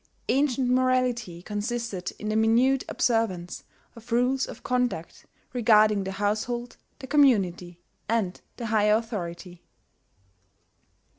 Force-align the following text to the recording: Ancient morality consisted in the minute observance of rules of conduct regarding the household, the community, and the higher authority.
Ancient 0.29 0.67
morality 0.67 1.43
consisted 1.43 2.11
in 2.17 2.29
the 2.29 2.35
minute 2.35 2.83
observance 2.89 3.63
of 3.95 4.11
rules 4.11 4.47
of 4.47 4.63
conduct 4.63 5.27
regarding 5.53 6.05
the 6.05 6.13
household, 6.13 6.75
the 6.97 7.05
community, 7.05 7.79
and 8.09 8.41
the 8.57 8.65
higher 8.65 8.95
authority. 8.95 9.61